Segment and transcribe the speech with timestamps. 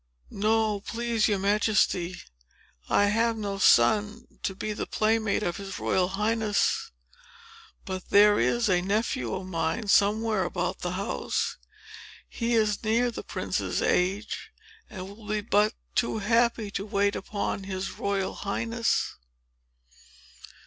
[0.33, 2.19] "No, please your Majesty,
[2.89, 6.89] I have no son to be the playmate of his Royal Highness;
[7.85, 11.57] but there is a nephew of mine, somewhere about the house.
[12.27, 14.51] He is near the prince's age,
[14.89, 19.17] and will be but too happy to wait upon his Royal Highness."